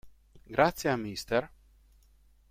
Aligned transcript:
Grazie 0.53 0.89
a 0.89 0.95
Mr. 0.97 1.47